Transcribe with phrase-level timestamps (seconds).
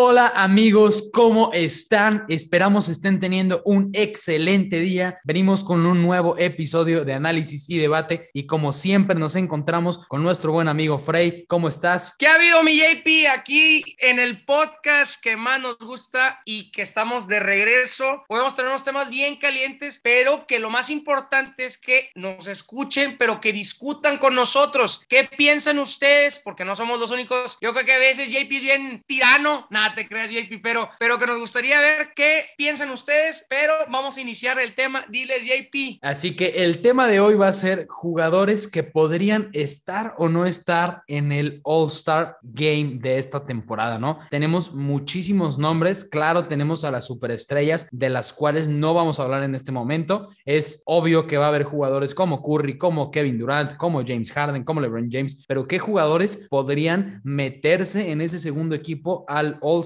[0.00, 2.24] Hola amigos, ¿cómo están?
[2.28, 5.18] Esperamos estén teniendo un excelente día.
[5.24, 10.22] Venimos con un nuevo episodio de análisis y debate y como siempre nos encontramos con
[10.22, 11.46] nuestro buen amigo Frey.
[11.48, 12.14] ¿Cómo estás?
[12.16, 16.82] ¿Qué ha habido mi JP aquí en el podcast que más nos gusta y que
[16.82, 18.22] estamos de regreso?
[18.28, 23.16] Podemos tener unos temas bien calientes, pero que lo más importante es que nos escuchen,
[23.18, 25.02] pero que discutan con nosotros.
[25.08, 26.38] ¿Qué piensan ustedes?
[26.38, 27.58] Porque no somos los únicos.
[27.60, 31.18] Yo creo que a veces JP es bien tirano Nada te creas, JP, pero, pero
[31.18, 35.04] que nos gustaría ver qué piensan ustedes, pero vamos a iniciar el tema.
[35.08, 35.98] Diles, JP.
[36.02, 40.46] Así que el tema de hoy va a ser jugadores que podrían estar o no
[40.46, 44.18] estar en el All-Star Game de esta temporada, ¿no?
[44.30, 49.42] Tenemos muchísimos nombres, claro, tenemos a las superestrellas de las cuales no vamos a hablar
[49.42, 50.28] en este momento.
[50.44, 54.64] Es obvio que va a haber jugadores como Curry, como Kevin Durant, como James Harden,
[54.64, 59.77] como LeBron James, pero ¿qué jugadores podrían meterse en ese segundo equipo al All-Star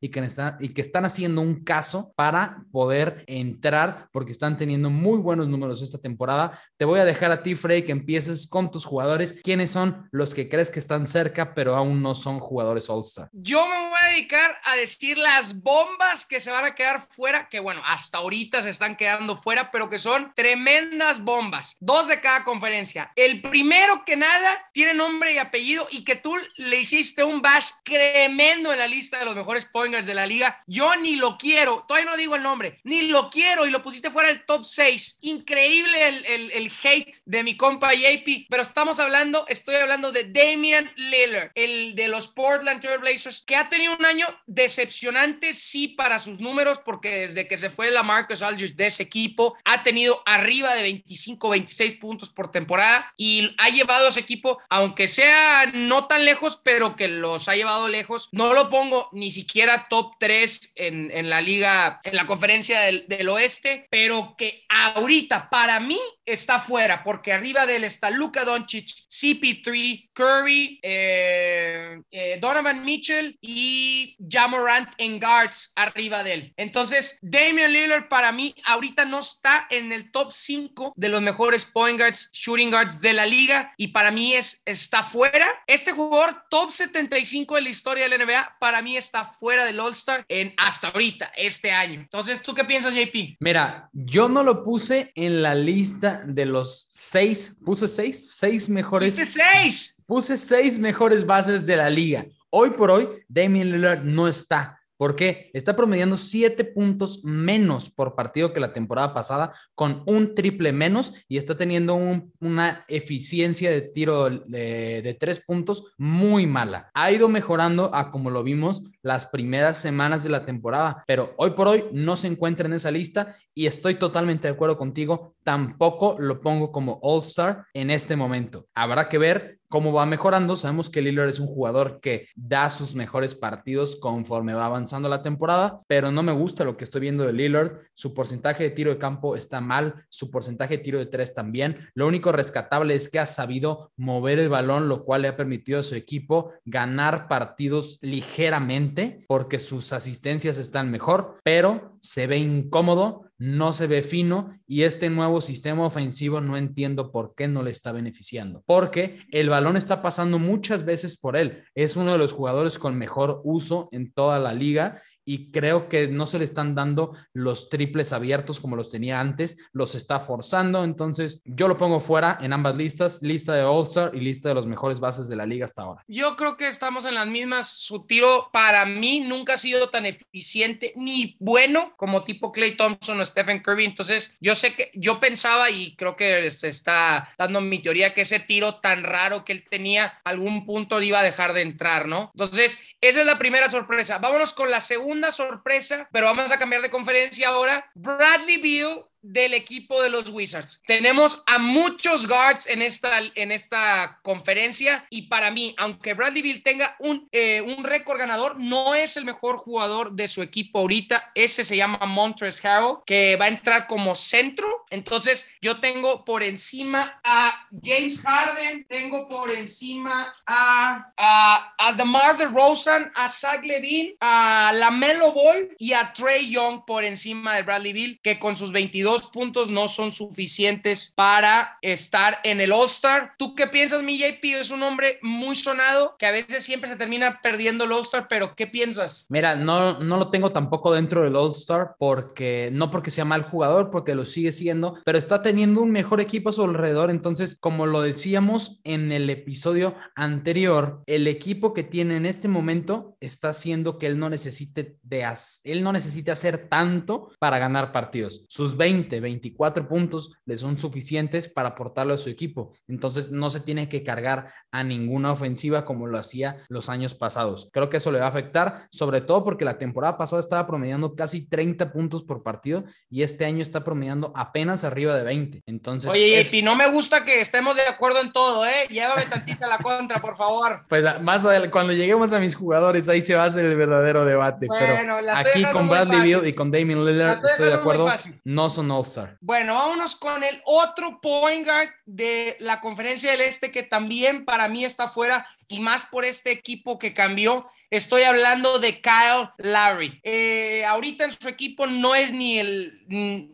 [0.00, 4.90] y, que están, y que están haciendo un caso para poder entrar porque están teniendo
[4.90, 6.60] muy buenos números esta temporada.
[6.76, 9.40] Te voy a dejar a ti, Frey, que empieces con tus jugadores.
[9.42, 13.28] ¿Quiénes son los que crees que están cerca, pero aún no son jugadores All-Star?
[13.32, 17.48] Yo me voy a dedicar a decir las bombas que se van a quedar fuera,
[17.48, 21.76] que bueno, hasta ahorita se están quedando fuera, pero que son tremendas bombas.
[21.80, 23.12] Dos de cada conferencia.
[23.16, 27.70] El primero que nada tiene nombre y apellido y que tú le hiciste un bash
[27.84, 30.62] tremendo en la lista de los mejores pointers de la liga.
[30.66, 34.10] Yo ni lo quiero, todavía no digo el nombre, ni lo quiero y lo pusiste
[34.10, 35.18] fuera del top 6.
[35.22, 40.92] Increíble el, el, hate de mi compa JP, pero estamos hablando, estoy hablando de Damian
[40.96, 46.18] Lillard, el de los Portland Trail Blazers, que ha tenido un año decepcionante, sí, para
[46.18, 50.22] sus números, porque desde que se fue la Marcus Aldridge de ese equipo, ha tenido
[50.26, 55.70] arriba de 25, 26 puntos por temporada y ha llevado a ese equipo, aunque sea
[55.72, 58.28] no tan lejos, pero que los ha llevado lejos.
[58.32, 63.06] No lo pongo ni siquiera top 3 en, en la liga, en la conferencia del,
[63.08, 68.44] del, oeste, pero que ahorita para mí está fuera, porque arriba de él está Luka
[68.44, 76.54] Doncic, CP3, Curry, eh, eh, Donovan Mitchell y Jamorant en guards arriba de él.
[76.56, 81.64] Entonces, Damian Lillard para mí ahorita no está en el top 5 de los mejores
[81.64, 85.62] point guards, shooting guards de la liga y para mí es, está fuera.
[85.66, 89.80] Este jugador top 75 de la historia de la NBA para mí está fuera del
[89.80, 92.00] All-Star en hasta ahorita, este año.
[92.00, 93.36] Entonces, ¿tú qué piensas, JP?
[93.40, 99.16] Mira, yo no lo puse en la lista de los seis, puse seis, seis mejores.
[99.16, 99.96] Puse seis.
[100.06, 102.26] Puse seis mejores bases de la liga.
[102.50, 104.79] Hoy por hoy, Damian Lillard no está.
[105.00, 105.50] ¿Por qué?
[105.54, 111.14] Está promediando siete puntos menos por partido que la temporada pasada, con un triple menos
[111.26, 111.98] y está teniendo
[112.38, 116.90] una eficiencia de tiro de, de, tres puntos muy mala.
[116.92, 121.52] Ha ido mejorando a como lo vimos las primeras semanas de la temporada, pero hoy
[121.52, 125.34] por hoy no se encuentra en esa lista y estoy totalmente de acuerdo contigo.
[125.42, 128.68] Tampoco lo pongo como All-Star en este momento.
[128.74, 130.56] Habrá que ver cómo va mejorando.
[130.56, 135.22] Sabemos que Lillard es un jugador que da sus mejores partidos conforme va avanzando la
[135.22, 137.78] temporada, pero no me gusta lo que estoy viendo de Lillard.
[137.94, 141.88] Su porcentaje de tiro de campo está mal, su porcentaje de tiro de tres también.
[141.94, 145.80] Lo único rescatable es que ha sabido mover el balón, lo cual le ha permitido
[145.80, 153.29] a su equipo ganar partidos ligeramente porque sus asistencias están mejor, pero se ve incómodo
[153.40, 157.70] no se ve fino y este nuevo sistema ofensivo no entiendo por qué no le
[157.70, 158.62] está beneficiando.
[158.66, 161.64] Porque el balón está pasando muchas veces por él.
[161.74, 165.00] Es uno de los jugadores con mejor uso en toda la liga
[165.30, 169.58] y creo que no se le están dando los triples abiertos como los tenía antes,
[169.72, 174.18] los está forzando, entonces yo lo pongo fuera en ambas listas, lista de All-Star y
[174.18, 176.02] lista de los mejores bases de la liga hasta ahora.
[176.08, 180.04] Yo creo que estamos en las mismas, su tiro para mí nunca ha sido tan
[180.04, 185.20] eficiente ni bueno como tipo Clay Thompson o Stephen Curry, entonces yo sé que yo
[185.20, 189.52] pensaba y creo que se está dando mi teoría que ese tiro tan raro que
[189.52, 192.32] él tenía algún punto iba a dejar de entrar, ¿no?
[192.34, 194.18] Entonces, esa es la primera sorpresa.
[194.18, 197.84] Vámonos con la segunda sorpresa, pero vamos a cambiar de conferencia ahora.
[197.94, 200.82] Bradley Beal del equipo de los Wizards.
[200.86, 206.62] Tenemos a muchos guards en esta, en esta conferencia y para mí, aunque Bradley Bill
[206.62, 211.32] tenga un, eh, un récord ganador, no es el mejor jugador de su equipo ahorita.
[211.34, 214.84] Ese se llama Montres Harrell, que va a entrar como centro.
[214.90, 222.36] Entonces, yo tengo por encima a James Harden, tengo por encima a, a, a DeMar
[222.36, 227.92] DeRozan, a Zach Levine, a LaMelo Ball y a Trey Young por encima de Bradley
[227.92, 233.34] Bill, que con sus 22 22 puntos no son suficientes para estar en el All-Star.
[233.38, 234.44] ¿Tú qué piensas, mi JP?
[234.44, 238.54] Es un hombre muy sonado que a veces siempre se termina perdiendo el All-Star, pero
[238.54, 239.26] ¿qué piensas?
[239.28, 243.90] Mira, no, no lo tengo tampoco dentro del All-Star porque no porque sea mal jugador,
[243.90, 247.10] porque lo sigue siendo, pero está teniendo un mejor equipo a su alrededor.
[247.10, 253.16] Entonces, como lo decíamos en el episodio anterior, el equipo que tiene en este momento
[253.20, 255.30] está haciendo que él no necesite de
[255.64, 258.44] él no necesita hacer tanto para ganar partidos.
[258.48, 262.72] Sus 20, 24 puntos le son suficientes para aportarlo a su equipo.
[262.88, 267.68] Entonces, no se tiene que cargar a ninguna ofensiva como lo hacía los años pasados.
[267.72, 271.14] Creo que eso le va a afectar, sobre todo porque la temporada pasada estaba promediando
[271.14, 275.62] casi 30 puntos por partido y este año está promediando apenas arriba de 20.
[275.66, 278.86] Entonces, oye, y si no me gusta que estemos de acuerdo en todo, ¿eh?
[278.90, 280.84] Llévame tantita la contra, por favor.
[280.90, 284.24] Pues más adelante, cuando lleguemos a mis jugadores, ahí se va a hacer el verdadero
[284.24, 284.66] debate.
[284.66, 288.08] Pero aquí con Bradley Bill y con Damien Lillard estoy de acuerdo,
[288.44, 289.38] no son All-Star.
[289.40, 294.68] Bueno, vámonos con el otro point guard de la conferencia del Este que también para
[294.68, 300.20] mí está fuera y más por este equipo que cambió Estoy hablando de Kyle Lowry.
[300.22, 303.00] Eh, ahorita en su equipo no es ni el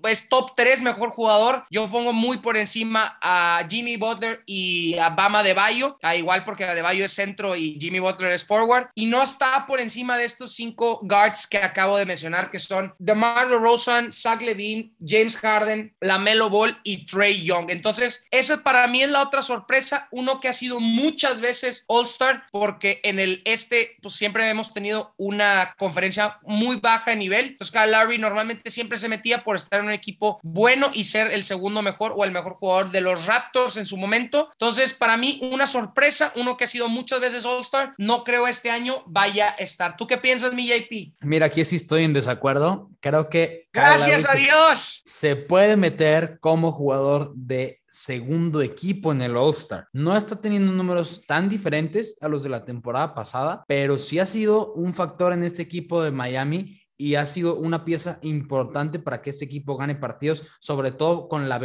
[0.05, 1.65] es top 3 mejor jugador.
[1.71, 6.45] Yo pongo muy por encima a Jimmy Butler y a Bama de Bayo, a igual
[6.45, 8.89] porque de Bayo es centro y Jimmy Butler es forward.
[8.95, 12.95] Y no está por encima de estos cinco guards que acabo de mencionar, que son
[12.99, 17.71] DeMar DeRozan, Zach Levine, James Harden, LaMelo Ball y Trey Young.
[17.71, 20.09] Entonces, esa para mí es la otra sorpresa.
[20.11, 25.15] Uno que ha sido muchas veces All-Star, porque en el este, pues siempre hemos tenido
[25.17, 27.47] una conferencia muy baja de nivel.
[27.47, 31.31] Entonces, Kyle Larry normalmente siempre se metía por estar en un equipo bueno y ser
[31.31, 34.49] el segundo mejor o el mejor jugador de los Raptors en su momento.
[34.51, 38.69] Entonces, para mí, una sorpresa, uno que ha sido muchas veces All-Star, no creo este
[38.69, 39.97] año vaya a estar.
[39.97, 41.15] ¿Tú qué piensas, mi JP?
[41.21, 42.91] Mira, aquí sí estoy en desacuerdo.
[42.99, 43.69] Creo que.
[43.73, 45.03] Gracias a Dios.
[45.05, 49.89] Se puede meter como jugador de segundo equipo en el All-Star.
[49.95, 54.27] No está teniendo números tan diferentes a los de la temporada pasada, pero sí ha
[54.27, 59.23] sido un factor en este equipo de Miami y ha sido una pieza importante para
[59.23, 61.59] que este equipo gane partidos, sobre todo con la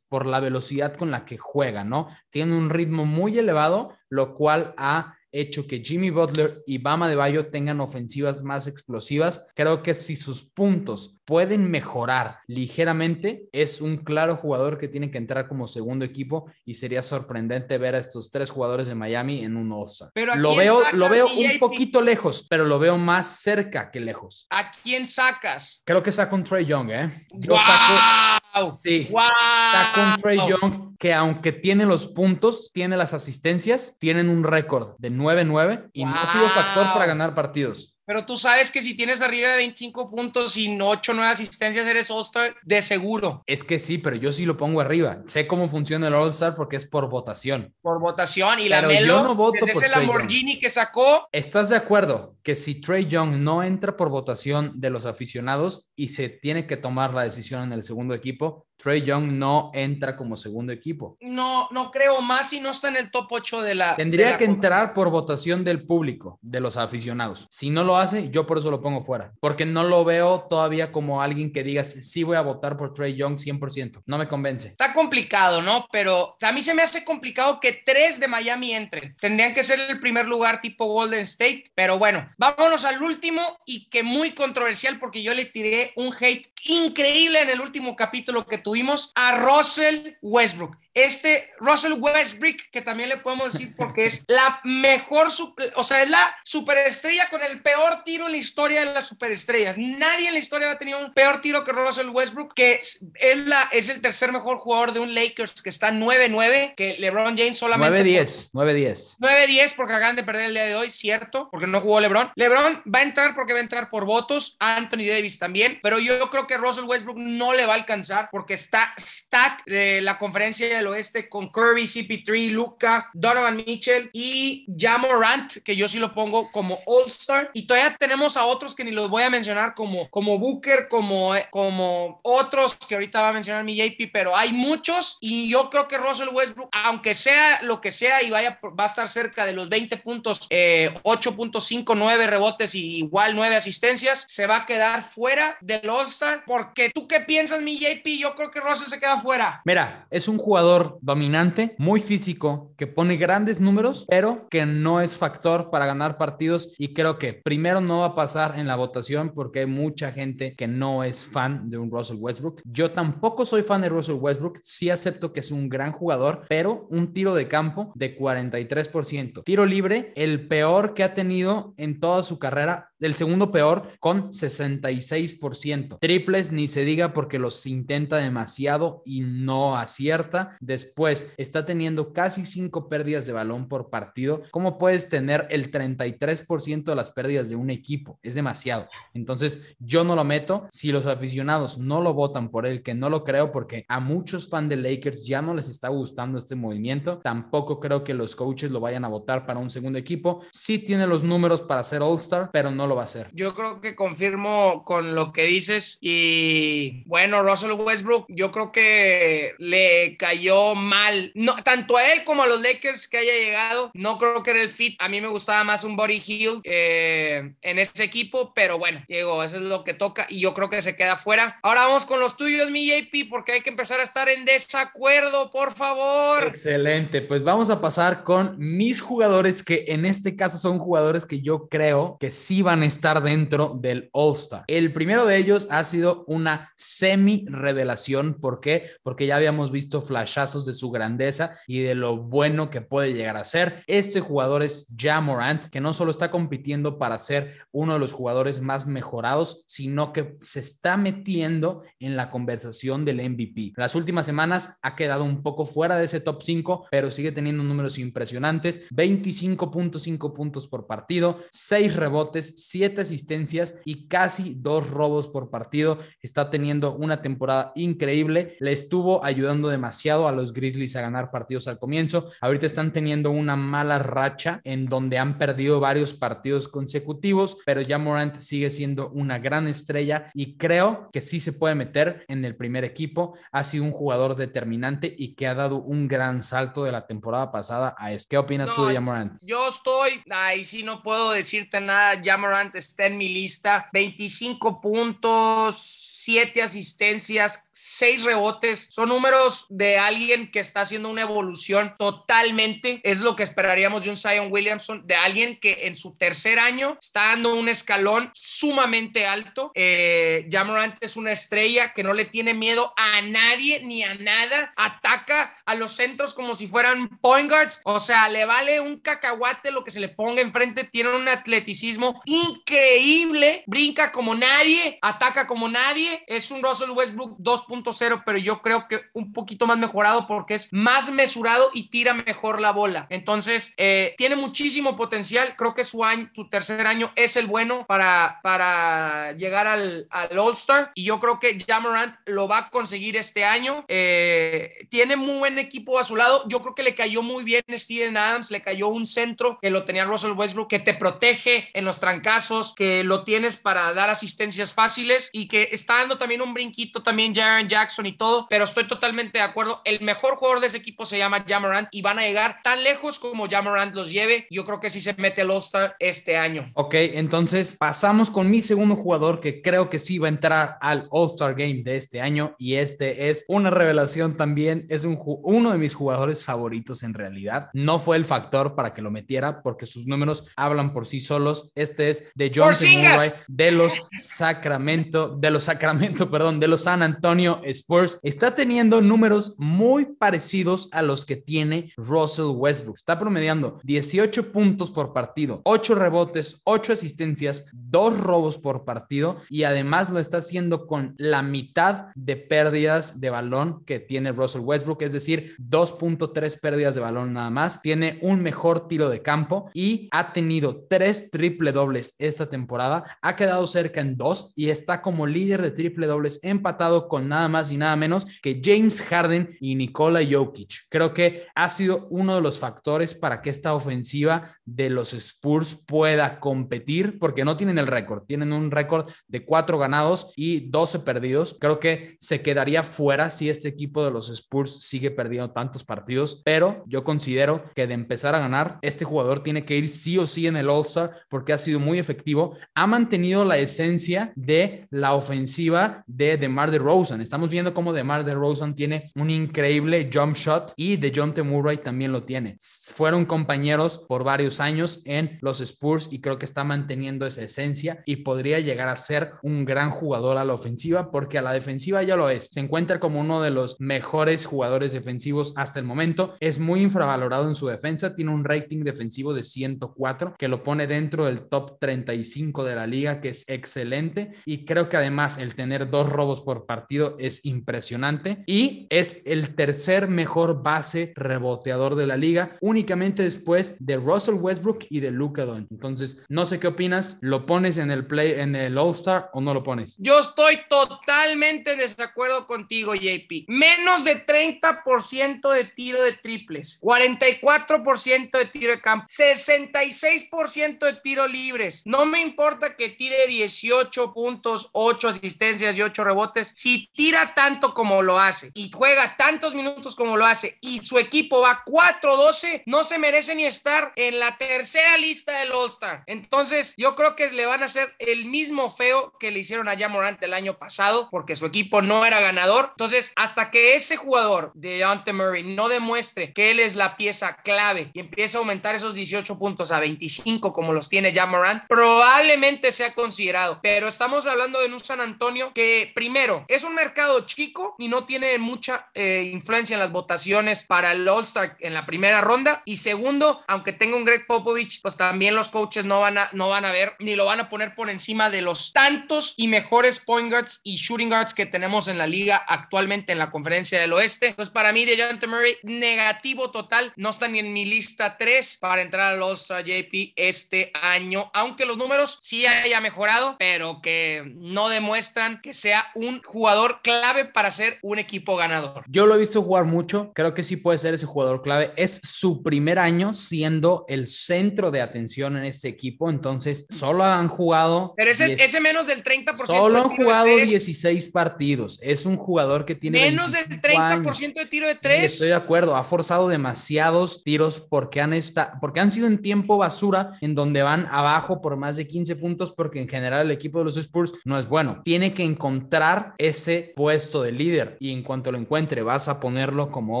[0.08, 2.08] por la velocidad con la que juega, ¿no?
[2.30, 7.16] Tiene un ritmo muy elevado, lo cual ha hecho que Jimmy Butler y Bama de
[7.16, 9.46] Bayo tengan ofensivas más explosivas.
[9.54, 15.18] Creo que si sus puntos pueden mejorar ligeramente, es un claro jugador que tiene que
[15.18, 19.56] entrar como segundo equipo y sería sorprendente ver a estos tres jugadores de Miami en
[19.56, 20.10] un All-Star.
[20.36, 24.46] Lo veo, lo veo un poquito lejos, pero lo veo más cerca que lejos.
[24.50, 25.82] ¿A quién sacas?
[25.84, 27.26] Creo que saco un Trey Young, ¿eh?
[27.34, 28.78] Yo saco.
[28.82, 29.08] Sí.
[29.10, 34.96] Saco un Trey Young que aunque tiene los puntos, tiene las asistencias, tienen un récord
[34.98, 37.96] de 9-9 y no ha sido factor para ganar partidos.
[38.06, 42.08] Pero tú sabes que si tienes arriba de 25 puntos y 8 nueve asistencias, eres
[42.08, 43.42] All-Star de seguro.
[43.46, 45.22] Es que sí, pero yo sí lo pongo arriba.
[45.26, 47.74] Sé cómo funciona el All-Star porque es por votación.
[47.82, 48.60] Por votación.
[48.60, 51.28] Y la Melo, yo no voto desde ese Lamborghini que sacó.
[51.32, 56.08] ¿Estás de acuerdo que si Trey Young no entra por votación de los aficionados y
[56.08, 60.36] se tiene que tomar la decisión en el segundo equipo, Trey Young no entra como
[60.36, 61.16] segundo equipo.
[61.20, 63.96] No, no creo más si no está en el top 8 de la.
[63.96, 67.46] Tendría que entrar por votación del público, de los aficionados.
[67.50, 70.92] Si no lo hace, yo por eso lo pongo fuera, porque no lo veo todavía
[70.92, 74.02] como alguien que diga sí voy a votar por Trey Young 100%.
[74.06, 74.68] No me convence.
[74.68, 75.86] Está complicado, ¿no?
[75.90, 79.14] Pero a mí se me hace complicado que tres de Miami entren.
[79.20, 83.88] Tendrían que ser el primer lugar tipo Golden State, pero bueno, vámonos al último y
[83.88, 88.58] que muy controversial porque yo le tiré un hate increíble en el último capítulo que
[88.66, 94.60] tuvimos a Russell Westbrook este Russell Westbrook, que también le podemos decir porque es la
[94.64, 95.28] mejor,
[95.74, 99.76] o sea, es la superestrella con el peor tiro en la historia de las superestrellas.
[99.76, 103.04] Nadie en la historia ha tenido un peor tiro que Russell Westbrook, que es,
[103.44, 107.58] la, es el tercer mejor jugador de un Lakers que está 9-9, que LeBron James
[107.58, 108.02] solamente...
[108.02, 109.18] 9-10, 9-10.
[109.18, 112.32] 9-10 porque acaban de perder el día de hoy, cierto, porque no jugó LeBron.
[112.36, 116.30] LeBron va a entrar porque va a entrar por votos, Anthony Davis también, pero yo
[116.30, 120.66] creo que Russell Westbrook no le va a alcanzar porque está stack de la conferencia
[120.78, 126.50] de oeste con Kirby, CP3, Luca, Donovan Mitchell y Jamorant, que yo sí lo pongo
[126.50, 127.50] como All-Star.
[127.52, 131.34] Y todavía tenemos a otros que ni los voy a mencionar como, como Booker, como,
[131.34, 135.70] eh, como otros que ahorita va a mencionar mi JP, pero hay muchos y yo
[135.70, 139.44] creo que Russell Westbrook, aunque sea lo que sea y vaya, va a estar cerca
[139.44, 144.66] de los 20 puntos, 8.5, eh, 9 rebotes y igual 9 asistencias, se va a
[144.66, 146.44] quedar fuera del All-Star.
[146.46, 148.06] Porque tú qué piensas, mi JP?
[148.18, 149.60] Yo creo que Russell se queda fuera.
[149.64, 155.16] Mira, es un jugador dominante, muy físico, que pone grandes números, pero que no es
[155.16, 159.32] factor para ganar partidos y creo que primero no va a pasar en la votación
[159.34, 162.62] porque hay mucha gente que no es fan de un Russell Westbrook.
[162.64, 166.86] Yo tampoco soy fan de Russell Westbrook, sí acepto que es un gran jugador, pero
[166.90, 169.42] un tiro de campo de 43%.
[169.44, 174.30] Tiro libre, el peor que ha tenido en toda su carrera el segundo peor con
[174.32, 175.98] 66%.
[176.00, 180.56] Triples ni se diga porque los intenta demasiado y no acierta.
[180.60, 184.42] Después está teniendo casi 5 pérdidas de balón por partido.
[184.50, 188.18] ¿Cómo puedes tener el 33% de las pérdidas de un equipo?
[188.22, 188.86] Es demasiado.
[189.14, 190.66] Entonces yo no lo meto.
[190.70, 194.48] Si los aficionados no lo votan por él, que no lo creo porque a muchos
[194.48, 198.70] fans de Lakers ya no les está gustando este movimiento, tampoco creo que los coaches
[198.70, 200.44] lo vayan a votar para un segundo equipo.
[200.50, 203.28] Sí tiene los números para ser All-Star, pero no lo va a hacer.
[203.32, 209.54] Yo creo que confirmo con lo que dices y bueno, Russell Westbrook, yo creo que
[209.58, 214.18] le cayó mal, no, tanto a él como a los Lakers que haya llegado, no
[214.18, 217.78] creo que era el fit, a mí me gustaba más un body heel eh, en
[217.78, 220.96] ese equipo, pero bueno, Diego, eso es lo que toca y yo creo que se
[220.96, 221.58] queda fuera.
[221.62, 225.50] Ahora vamos con los tuyos, mi JP, porque hay que empezar a estar en desacuerdo,
[225.50, 226.48] por favor.
[226.48, 231.40] Excelente, pues vamos a pasar con mis jugadores que en este caso son jugadores que
[231.40, 234.64] yo creo que sí van estar dentro del All-Star.
[234.66, 238.34] El primero de ellos ha sido una semi-revelación.
[238.34, 238.90] ¿Por qué?
[239.02, 243.36] Porque ya habíamos visto flashazos de su grandeza y de lo bueno que puede llegar
[243.36, 243.82] a ser.
[243.86, 248.60] Este jugador es Jamorant, que no solo está compitiendo para ser uno de los jugadores
[248.60, 253.72] más mejorados, sino que se está metiendo en la conversación del MVP.
[253.76, 257.62] Las últimas semanas ha quedado un poco fuera de ese top 5, pero sigue teniendo
[257.62, 258.88] números impresionantes.
[258.90, 265.98] 25.5 puntos por partido, 6 rebotes, 7 asistencias y casi dos robos por partido.
[266.22, 268.56] Está teniendo una temporada increíble.
[268.60, 272.30] Le estuvo ayudando demasiado a los Grizzlies a ganar partidos al comienzo.
[272.40, 277.98] Ahorita están teniendo una mala racha en donde han perdido varios partidos consecutivos, pero ya
[277.98, 282.56] Morant sigue siendo una gran estrella y creo que sí se puede meter en el
[282.56, 283.36] primer equipo.
[283.52, 287.50] Ha sido un jugador determinante y que ha dado un gran salto de la temporada
[287.52, 288.26] pasada a este.
[288.30, 289.38] ¿Qué opinas tú de Jamorant?
[289.42, 292.20] Yo estoy, ahí sí no puedo decirte nada.
[292.22, 293.88] Jamorant está en mi lista.
[293.92, 298.88] 25 puntos siete asistencias, seis rebotes.
[298.90, 303.00] Son números de alguien que está haciendo una evolución totalmente.
[303.04, 306.98] Es lo que esperaríamos de un Zion Williamson, de alguien que en su tercer año
[307.00, 309.70] está dando un escalón sumamente alto.
[309.76, 314.74] Eh, Jamorant es una estrella que no le tiene miedo a nadie ni a nada.
[314.76, 317.82] Ataca a los centros como si fueran point guards.
[317.84, 320.82] O sea, le vale un cacahuate lo que se le ponga enfrente.
[320.82, 323.62] Tiene un atleticismo increíble.
[323.68, 329.02] Brinca como nadie, ataca como nadie es un Russell Westbrook 2.0, pero yo creo que
[329.12, 333.06] un poquito más mejorado porque es más mesurado y tira mejor la bola.
[333.10, 335.54] Entonces, eh, tiene muchísimo potencial.
[335.56, 340.38] Creo que su año, su tercer año es el bueno para, para llegar al, al
[340.38, 340.92] All-Star.
[340.94, 343.84] Y yo creo que Jamorant lo va a conseguir este año.
[343.88, 346.44] Eh, tiene muy buen equipo a su lado.
[346.48, 349.84] Yo creo que le cayó muy bien Steven Adams, le cayó un centro que lo
[349.84, 354.72] tenía Russell Westbrook, que te protege en los trancazos, que lo tienes para dar asistencias
[354.72, 359.38] fáciles y que está también un brinquito, también Jaron Jackson y todo, pero estoy totalmente
[359.38, 359.82] de acuerdo.
[359.84, 363.18] El mejor jugador de ese equipo se llama Jamorant y van a llegar tan lejos
[363.18, 364.46] como Jamorant los lleve.
[364.50, 366.70] Yo creo que sí se mete el All-Star este año.
[366.74, 371.08] Ok, entonces pasamos con mi segundo jugador que creo que sí va a entrar al
[371.10, 374.86] All-Star Game de este año y este es una revelación también.
[374.88, 377.68] Es un, uno de mis jugadores favoritos en realidad.
[377.72, 381.70] No fue el factor para que lo metiera porque sus números hablan por sí solos.
[381.74, 385.95] Este es de John Murray de los Sacramento, de los Sacramento
[386.30, 391.92] perdón, de los San Antonio Spurs, está teniendo números muy parecidos a los que tiene
[391.96, 392.96] Russell Westbrook.
[392.96, 399.64] Está promediando 18 puntos por partido, 8 rebotes, 8 asistencias, 2 robos por partido y
[399.64, 405.02] además lo está haciendo con la mitad de pérdidas de balón que tiene Russell Westbrook,
[405.02, 407.82] es decir, 2.3 pérdidas de balón nada más.
[407.82, 413.18] Tiene un mejor tiro de campo y ha tenido 3 triple dobles esta temporada.
[413.22, 417.46] Ha quedado cerca en 2 y está como líder de triple dobles empatado con nada
[417.48, 420.88] más y nada menos que James Harden y Nikola Jokic.
[420.88, 425.78] Creo que ha sido uno de los factores para que esta ofensiva de los Spurs
[425.86, 431.00] pueda competir, porque no tienen el récord, tienen un récord de cuatro ganados y 12
[431.00, 431.56] perdidos.
[431.60, 436.42] Creo que se quedaría fuera si este equipo de los Spurs sigue perdiendo tantos partidos,
[436.44, 440.26] pero yo considero que de empezar a ganar, este jugador tiene que ir sí o
[440.26, 445.14] sí en el All-Star porque ha sido muy efectivo, ha mantenido la esencia de la
[445.14, 447.20] ofensiva ofensiva de DeMar DeRozan.
[447.20, 451.42] Estamos viendo cómo DeMar DeRozan tiene un increíble jump shot y de John T.
[451.42, 452.56] Murray también lo tiene.
[452.94, 458.02] Fueron compañeros por varios años en los Spurs y creo que está manteniendo esa esencia
[458.06, 462.02] y podría llegar a ser un gran jugador a la ofensiva porque a la defensiva
[462.02, 462.48] ya lo es.
[462.52, 466.36] Se encuentra como uno de los mejores jugadores defensivos hasta el momento.
[466.40, 468.14] Es muy infravalorado en su defensa.
[468.14, 472.86] Tiene un rating defensivo de 104 que lo pone dentro del top 35 de la
[472.86, 474.32] liga, que es excelente.
[474.44, 478.44] Y creo que además el tener dos robos por partido es impresionante.
[478.46, 484.86] Y es el tercer mejor base reboteador de la liga, únicamente después de Russell Westbrook
[484.90, 485.72] y de Luka Doncic.
[485.72, 487.18] Entonces, no sé qué opinas.
[487.22, 489.96] ¿Lo pones en el play, en el All-Star o no lo pones?
[489.98, 493.46] Yo estoy totalmente desacuerdo contigo, JP.
[493.48, 501.26] Menos de 30% de tiro de triples, 44% de tiro de campo, 66% de tiro
[501.26, 501.82] libres.
[501.86, 506.52] No me importa que tire 18 puntos, 8 asistencias y 8 rebotes.
[506.54, 510.98] Si tira tanto como lo hace y juega tantos minutos como lo hace y su
[510.98, 516.04] equipo va 4-12, no se merece ni estar en la tercera lista del All-Star.
[516.06, 519.76] Entonces, yo creo que le van a hacer el mismo feo que le hicieron a
[519.76, 522.70] Jamorant el año pasado porque su equipo no era ganador.
[522.70, 527.36] Entonces, hasta que ese jugador de Ante Murray no demuestre que él es la pieza
[527.36, 532.72] clave y empiece a aumentar esos 18 puntos a 25 como los tiene Jamorant, probablemente
[532.72, 533.60] sea considerado.
[533.62, 538.04] Pero estamos hablando de un San Antonio que primero es un mercado chico y no
[538.04, 542.62] tiene mucha eh, influencia en las votaciones para el All-Star en la primera ronda.
[542.64, 546.48] Y segundo, aunque tenga un Greg Popovich, pues también los coaches no van a, no
[546.48, 550.00] van a ver ni lo van a poner por encima de los tantos y mejores
[550.00, 553.92] point guards y shooting guards que tenemos en la liga actualmente en la conferencia del
[553.92, 554.28] oeste.
[554.28, 556.92] Entonces, para mí, de Jonathan Murray, negativo total.
[556.96, 561.66] No está ni en mi lista 3 para entrar al All-Star JP este año, aunque
[561.66, 567.50] los números sí haya mejorado, pero que no demuestran que sea un jugador clave para
[567.50, 568.84] ser un equipo ganador.
[568.88, 571.72] Yo lo he visto jugar mucho, creo que sí puede ser ese jugador clave.
[571.76, 577.28] Es su primer año siendo el centro de atención en este equipo, entonces solo han
[577.28, 577.94] jugado.
[577.96, 579.46] Pero ese, ese menos del 30%.
[579.46, 581.78] Solo han jugado 16 partidos.
[581.82, 583.00] Es un jugador que tiene.
[583.00, 585.04] Menos del 30% de tiro de 3.
[585.04, 589.56] estoy de acuerdo, ha forzado demasiados tiros porque han, esta, porque han sido en tiempo
[589.56, 593.58] basura en donde van abajo por más de 15 puntos porque en general el equipo
[593.58, 594.82] de los Spurs no es bueno.
[594.84, 599.68] Tiene que encontrar ese puesto de líder y en cuanto lo encuentre vas a ponerlo
[599.68, 600.00] como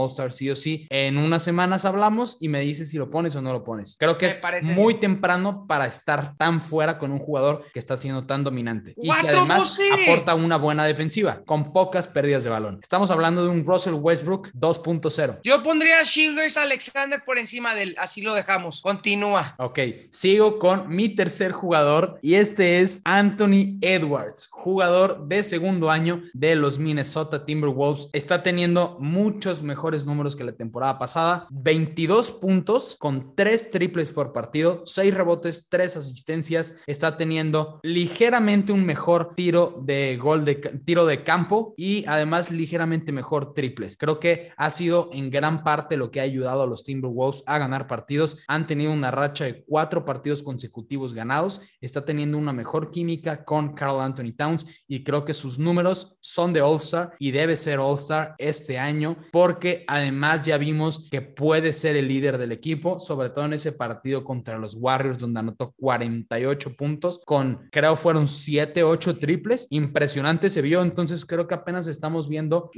[0.00, 0.86] All-Star sí o sí.
[0.90, 3.96] En unas semanas hablamos y me dices si lo pones o no lo pones.
[3.98, 8.24] Creo que es muy temprano para estar tan fuera con un jugador que está siendo
[8.24, 12.78] tan dominante y que además aporta una buena defensiva con pocas pérdidas de balón.
[12.82, 15.40] Estamos hablando de un Russell Westbrook 2.0.
[15.42, 18.82] Yo pondría a Shielders Alexander por encima del, así lo dejamos.
[18.82, 19.54] Continúa.
[19.58, 26.22] Ok, sigo con mi tercer jugador y este es Anthony Edwards, jugador de segundo año
[26.32, 28.08] de los Minnesota Timberwolves.
[28.12, 31.46] Está teniendo muchos mejores números que la temporada pasada.
[31.50, 36.76] 22 puntos con 3 triples por partido, 6 rebotes, 3 asistencias.
[36.86, 43.12] Está teniendo ligeramente un mejor tiro de gol de tiro de campo y además ligeramente
[43.12, 43.96] mejor triples.
[43.96, 47.58] Creo que ha sido en gran parte lo que ha ayudado a los Timberwolves a
[47.58, 48.38] ganar partidos.
[48.48, 51.62] Han tenido una racha de cuatro partidos consecutivos ganados.
[51.80, 56.52] Está teniendo una mejor química con Carl Anthony Towns y creo que sus números son
[56.52, 61.96] de All-Star y debe ser All-Star este año porque además ya vimos que puede ser
[61.96, 66.76] el líder del equipo, sobre todo en ese partido contra los Warriors donde anotó 48
[66.76, 69.66] puntos con creo fueron 7, 8 triples.
[69.70, 72.70] Impresionante se vio, entonces creo que apenas estamos viendo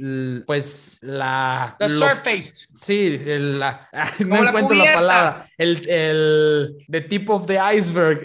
[0.45, 1.75] pues la...
[1.79, 2.67] The surface.
[2.75, 3.87] Sí, la,
[4.19, 5.47] no encuentro la, palabra.
[5.57, 8.21] El, el the tip of the iceberg.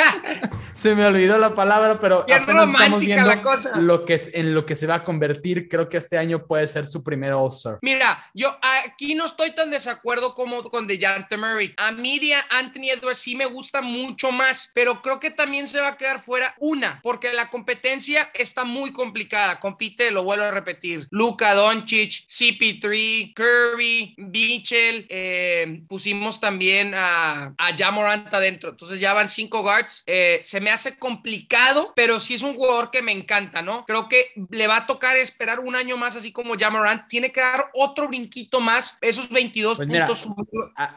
[0.74, 3.30] se me olvidó la palabra, pero apenas estamos viendo
[3.76, 5.68] lo que en lo que se va a convertir.
[5.68, 7.78] Creo que este año puede ser su primer All-Star.
[7.82, 11.74] Mira, yo aquí no estoy tan desacuerdo como con DeJounte Murray.
[11.76, 15.88] A mí Anthony Edwards sí me gusta mucho más, pero creo que también se va
[15.88, 19.60] a quedar fuera una, porque la competencia está muy complicada.
[19.60, 27.76] Compite, lo vuelvo a repetir, Luka Doncic, CP3, Curry, Mitchell, eh, pusimos también a, a
[27.76, 28.70] Jamorant adentro.
[28.70, 30.02] Entonces ya van cinco guards.
[30.06, 33.84] Eh, se me hace complicado, pero sí es un jugador que me encanta, ¿no?
[33.84, 37.08] Creo que le va a tocar esperar un año más, así como Jamorant.
[37.08, 38.96] Tiene que dar otro brinquito más.
[39.02, 40.28] Esos 22 pues puntos.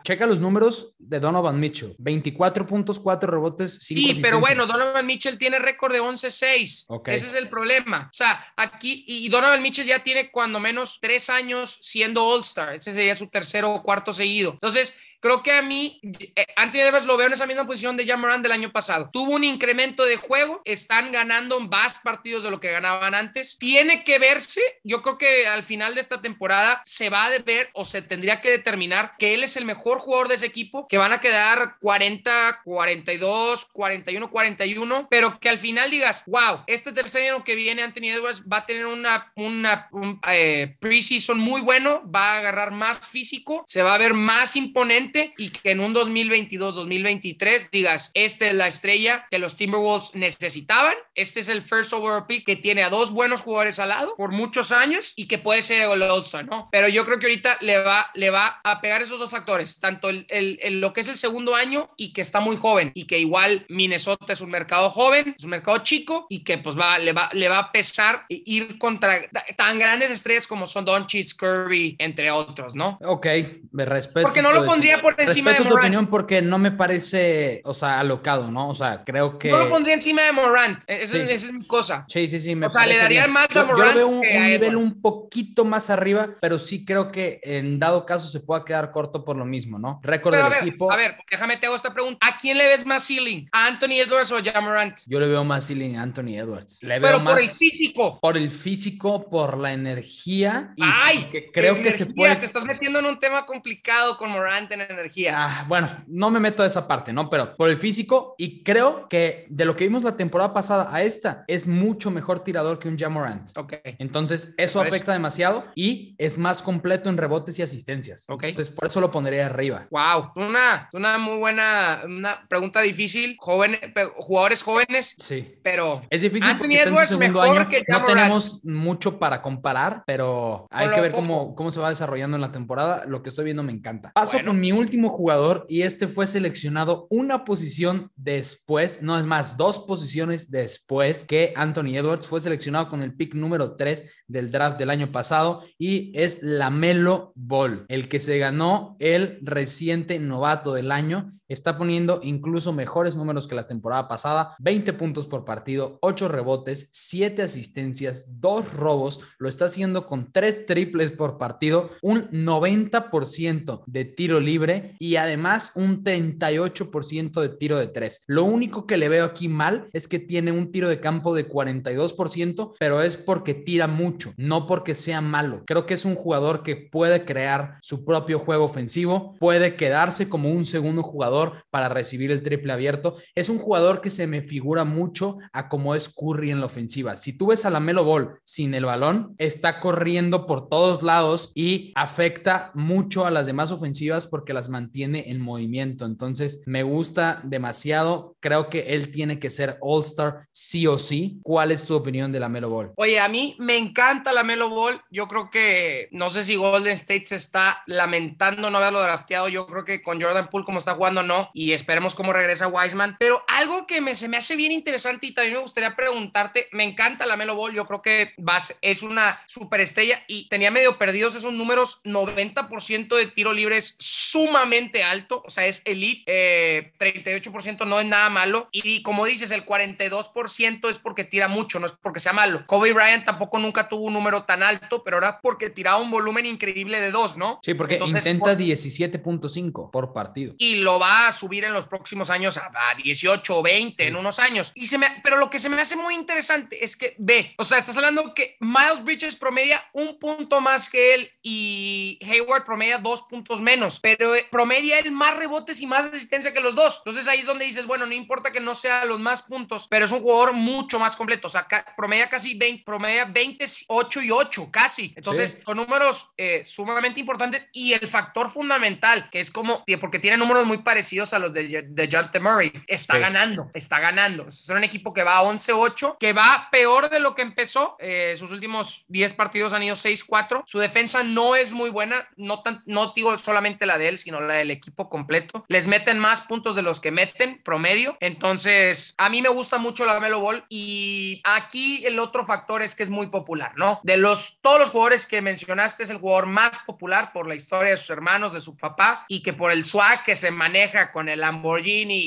[0.04, 1.96] Checa los números de Donovan Mitchell.
[1.98, 6.86] 24 puntos, 4 rebotes, Sí, pero bueno, Donovan Mitchell tiene récord de 11-6.
[7.06, 8.10] Ese es el problema.
[8.12, 12.74] O sea, aquí, y Donovan Mitchell ya tiene cuando menos tres años siendo All-Star.
[12.74, 14.52] Ese sería su tercero o cuarto seguido.
[14.52, 16.02] Entonces, creo que a mí,
[16.36, 19.10] eh, Anthony Edwards lo veo en esa misma posición de Jamoran del año pasado.
[19.14, 23.58] Tuvo un incremento de juego, están ganando más partidos de lo que ganaban antes.
[23.58, 27.70] Tiene que verse, yo creo que al final de esta temporada se va a ver
[27.74, 30.98] o se tendría que determinar que él es el mejor jugador de ese equipo, que
[30.98, 37.32] van a quedar 40, 42, 41, 41, pero que al final digas, wow, este tercer
[37.32, 42.04] año que viene Anthony Edwards va a tener una, una un, eh, preseason muy bueno,
[42.14, 45.94] va a agarrar más físico, se va a ver más imponente y que en un
[45.94, 51.94] 2022, 2023 digas, esta es la estrella que los Timberwolves necesitaban, este es el first
[51.94, 55.38] overall pick que tiene a dos buenos jugadores al lado por muchos años y que
[55.38, 56.70] puede ser el all ¿no?
[56.72, 60.10] Pero yo creo que ahorita le va, le va a pegar esos dos factores, tanto
[60.10, 63.20] el, el, lo que es el segundo año y que está muy joven y que
[63.20, 67.14] igual Minnesota es un mercado joven, es un mercado chico y que pues va, le,
[67.14, 69.20] va, le va a pesar ir contra
[69.58, 73.00] tan grandes estrellas como son Doncic, Curry, entre otros, ¿no?
[73.04, 73.28] Ok,
[73.72, 74.24] me respeto.
[74.24, 77.74] Porque no lo pondría por encima respeto de tu opinión porque no me parece, o
[77.74, 78.70] sea, alocado, ¿no?
[78.70, 79.52] O sea, creo que...
[79.52, 82.06] No lo pondría encima de Morant, e-, esa, es mi cosa.
[82.08, 82.56] Sí, sí, sí.
[82.56, 83.92] Me o sea, le daría más a Morant.
[83.92, 88.06] Yo, veo un, un nivel un poquito más arriba, pero sí creo que en dado
[88.06, 90.00] caso se pueda quedar corto por lo mismo, ¿no?
[90.04, 90.92] Récord del equipo.
[90.92, 92.26] A ver, déjame te hago esta pregunta.
[92.26, 93.48] ¿A quién le ves más ceiling?
[93.52, 95.00] ¿A Anthony Edwards o a Jamorant?
[95.06, 96.80] Yo le veo más ceiling a Anthony Edwards.
[96.82, 98.20] Le pero veo por el físico.
[98.22, 100.74] Por el físico, por la energía.
[100.76, 102.36] Y Ay, que creo que se puede.
[102.38, 105.34] Te estás metiendo en un tema complicado con Morant en energía.
[105.36, 107.30] Ah, bueno, no me meto a esa parte, ¿no?
[107.30, 111.02] Pero por el físico y creo que de lo que vimos la temporada pasada a
[111.04, 113.58] esta es mucho mejor tirador que un Jamorant.
[113.58, 113.74] Ok.
[114.00, 118.26] Entonces, eso afecta demasiado y es más completo en rebotes y asistencias.
[118.30, 118.44] Ok.
[118.44, 119.88] Entonces, por eso lo pondría arriba.
[119.90, 123.36] Wow, una, una muy buena, una pregunta difícil.
[123.40, 123.80] Jóvenes,
[124.18, 125.16] jugadores jóvenes.
[125.18, 125.56] Sí.
[125.64, 127.68] Pero es difícil Anthony Edwards segundo año.
[127.88, 132.42] no tenemos mucho para comparar, pero hay que ver cómo, cómo se va desarrollando en
[132.42, 133.04] la temporada.
[133.08, 134.12] Lo que estoy viendo me encanta.
[134.14, 139.58] Paso con mi último jugador y este fue seleccionado una posición después, no es más,
[139.58, 144.78] dos posiciones después que Anthony Edwards fue seleccionado con el pick número 3 del draft
[144.78, 150.92] del año pasado y es Lamelo Ball, el que se ganó el reciente novato del
[150.92, 151.32] año.
[151.48, 156.90] Está poniendo incluso mejores números que la temporada pasada, 20 puntos por partido, 8 rebotes,
[156.92, 164.06] 7 asistencias, 2 robos, lo está haciendo con 3 triples por partido, un 90% de
[164.06, 164.63] tiro libre
[165.00, 168.24] y además un 38% de tiro de 3.
[168.28, 171.48] Lo único que le veo aquí mal es que tiene un tiro de campo de
[171.48, 175.64] 42%, pero es porque tira mucho, no porque sea malo.
[175.66, 180.50] Creo que es un jugador que puede crear su propio juego ofensivo, puede quedarse como
[180.50, 183.18] un segundo jugador para recibir el triple abierto.
[183.36, 187.18] Es un jugador que se me figura mucho a como es Curry en la ofensiva.
[187.18, 191.52] Si tú ves a la Melo Ball sin el balón, está corriendo por todos lados
[191.56, 196.06] y afecta mucho a las demás ofensivas porque las mantiene en movimiento.
[196.06, 198.36] Entonces, me gusta demasiado.
[198.40, 201.40] Creo que él tiene que ser All-Star sí o sí.
[201.44, 202.92] ¿Cuál es tu opinión de la Melo Ball?
[202.96, 205.02] Oye, a mí me encanta la Melo Ball.
[205.12, 209.50] Yo creo que no sé si Golden State se está lamentando no haberlo drafteado.
[209.50, 213.18] Yo creo que con Jordan Poole como está jugando no y esperemos cómo regresa Wiseman.
[213.20, 216.84] Pero algo que me, se me hace bien interesante y también me gustaría preguntarte, me
[216.84, 221.36] encanta la Melo Ball, yo creo que vas, es una superestrella y tenía medio perdidos
[221.36, 223.96] esos números, 90% de tiro libre es
[224.44, 229.52] sumamente alto, o sea, es elite, 38% eh, no es nada malo y como dices,
[229.52, 232.66] el 42% es porque tira mucho, no es porque sea malo.
[232.68, 236.46] Kobe Bryant tampoco nunca tuvo un número tan alto, pero era porque tiraba un volumen
[236.46, 237.60] increíble de dos, ¿no?
[237.64, 240.56] Sí, porque intenta 17.5 por partido.
[240.58, 244.40] Y lo va a subir en los próximos años a, 18 o 20 en unos
[244.40, 244.72] años.
[244.76, 247.64] Y se me, pero lo que se me hace muy interesante es que ve, o
[247.64, 252.98] sea, estás hablando que Miles Bridges promedia un punto más que él y Hayward promedia
[252.98, 256.98] dos puntos menos, pero promedia él más rebotes y más asistencia que los dos.
[257.00, 260.06] Entonces ahí es donde dices, bueno, no importa que no sea los más puntos, pero
[260.06, 261.48] es un jugador mucho más completo.
[261.48, 265.14] O sea, promedia casi 20, promedia 28 y 8, casi.
[265.16, 270.38] Entonces, son números eh, sumamente importantes y el factor fundamental, que es como, porque tiene
[270.38, 272.40] números muy parecidos a los de, de John T.
[272.40, 272.72] Murray.
[272.88, 274.48] Está ganando, está ganando.
[274.48, 277.96] Es un equipo que va a 11-8, que va peor de lo que empezó.
[278.00, 280.64] Eh, sus últimos 10 partidos han ido 6-4.
[280.66, 284.42] Su defensa no es muy buena, no, tan, no digo solamente la de él, sino
[284.42, 285.66] la del equipo completo.
[285.68, 288.18] Les meten más puntos de los que meten, promedio.
[288.20, 292.96] Entonces, a mí me gusta mucho la Melo Ball y aquí el otro factor es
[292.96, 294.00] que es muy popular, ¿no?
[294.04, 297.92] De los todos los jugadores que mencionaste, es el jugador más popular por la historia
[297.92, 301.30] de sus hermanos, de su papá y que por el swag que se maneja con
[301.30, 302.20] el Lamborghini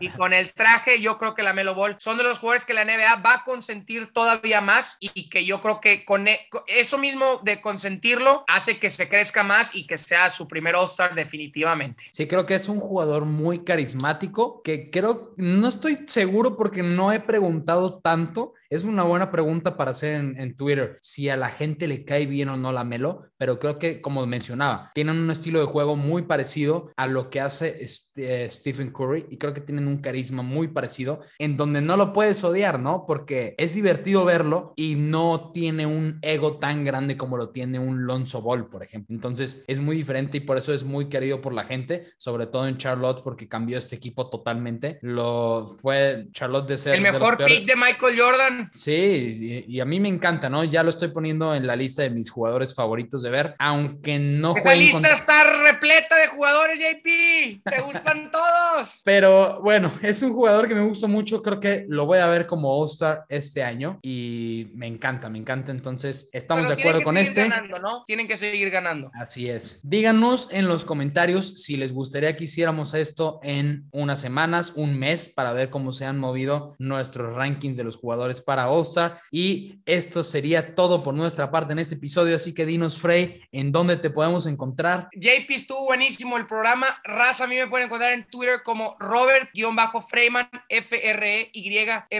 [0.00, 2.74] y, con el traje, yo creo que la Melo Ball son de los jugadores que
[2.74, 6.98] la NBA va a consentir todavía más y que yo creo que con e, eso
[6.98, 12.04] mismo de consentirlo hace que se crezca más y que sea su primer all Definitivamente.
[12.12, 17.12] Sí, creo que es un jugador muy carismático, que creo, no estoy seguro porque no
[17.12, 21.86] he preguntado tanto, es una buena pregunta para hacer en, Twitter, si a la gente
[21.86, 25.60] le cae bien o no la Melo, pero creo que, como mencionaba, tienen un estilo
[25.60, 29.86] de juego muy parecido a lo que hace este, Stephen Curry y creo que tienen
[29.86, 33.04] un carisma muy parecido en donde no lo puedes odiar, ¿no?
[33.06, 38.06] Porque es divertido verlo y no tiene un ego tan grande como lo tiene un
[38.06, 39.14] Lonzo Ball, por ejemplo.
[39.14, 42.66] Entonces es muy diferente y por eso es muy querido por la gente, sobre todo
[42.66, 44.98] en Charlotte porque cambió este equipo totalmente.
[45.00, 50.00] Lo fue Charlotte de ser el mejor pick de Michael Jordan Sí, y, a mí
[50.00, 50.64] me encanta, ¿no?
[50.64, 54.56] Ya lo estoy poniendo en la lista de mis jugadores favoritos de ver, aunque no
[54.56, 57.62] Esa lista está repleta de jugadores, JP.
[57.64, 59.00] Te gustan todos.
[59.04, 61.42] Pero bueno, es un jugador que me gusta mucho.
[61.42, 65.72] Creo que lo voy a ver como All-Star este año y me encanta, me encanta.
[65.72, 67.48] Entonces, estamos de acuerdo con este.
[67.48, 68.04] Ganando, ¿no?
[68.06, 69.10] Tienen que seguir ganando.
[69.14, 69.80] Así es.
[69.82, 75.28] Díganos en los comentarios si les gustaría que hiciéramos esto en unas semanas, un mes,
[75.28, 79.18] para ver cómo se han movido nuestros rankings de los jugadores para para All-Star.
[79.32, 82.36] Y esto sería todo por nuestra parte en este episodio.
[82.36, 85.08] Así que dinos, Frey, ¿en dónde te podemos encontrar?
[85.12, 86.86] JP estuvo buenísimo el programa.
[87.02, 92.12] Raza, a mí me pueden encontrar en Twitter como Robert-Freyman, F-R-E-Y-M-A-N,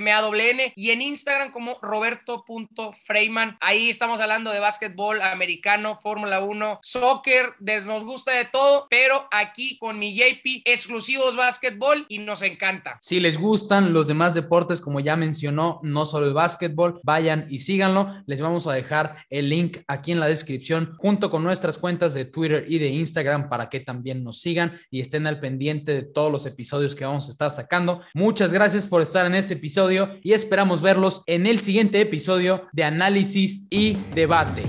[0.75, 3.57] y en Instagram como Roberto.Freyman.
[3.61, 9.79] Ahí estamos hablando de básquetbol americano, Fórmula 1, soccer, nos gusta de todo, pero aquí
[9.79, 12.99] con mi JP, exclusivos básquetbol y nos encanta.
[13.01, 17.59] Si les gustan los demás deportes, como ya mencionó, no solo el básquetbol, vayan y
[17.59, 18.09] síganlo.
[18.27, 22.24] Les vamos a dejar el link aquí en la descripción junto con nuestras cuentas de
[22.24, 26.31] Twitter y de Instagram para que también nos sigan y estén al pendiente de todos
[26.31, 28.00] los episodios que vamos a estar sacando.
[28.14, 32.85] Muchas gracias por estar en este episodio y esperamos verlos en el siguiente episodio de
[32.85, 34.62] análisis y debate.